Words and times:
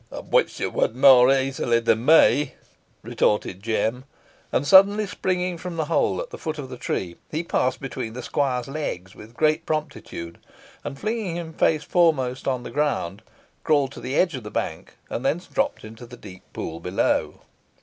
"An' 0.11 0.31
which 0.31 0.59
yo 0.59 0.69
wad 0.69 0.95
more 0.95 1.31
easily 1.31 1.79
than 1.79 2.03
me," 2.07 2.55
retorted 3.03 3.61
Jem. 3.61 4.05
And 4.51 4.65
suddenly 4.65 5.05
springing 5.05 5.59
from 5.59 5.77
the 5.77 5.85
hole 5.85 6.19
at 6.19 6.31
the 6.31 6.39
foot 6.39 6.57
of 6.57 6.69
the 6.69 6.77
tree, 6.77 7.17
he 7.29 7.43
passed 7.43 7.79
between 7.79 8.13
the 8.13 8.23
squire's 8.23 8.67
legs 8.67 9.13
with 9.13 9.35
great 9.35 9.63
promptitude, 9.63 10.39
and 10.83 10.97
flinging 10.97 11.35
him 11.37 11.53
face 11.53 11.83
foremost 11.83 12.47
upon 12.47 12.63
the 12.63 12.71
ground, 12.71 13.21
crawled 13.63 13.91
to 13.91 13.99
the 13.99 14.15
edge 14.15 14.33
of 14.33 14.41
the 14.41 14.49
bank, 14.49 14.93
and 15.07 15.23
thence 15.23 15.45
dropped 15.45 15.83
into 15.83 16.07
the 16.07 16.17
deep 16.17 16.41
pool 16.51 16.79
below. 16.79 17.41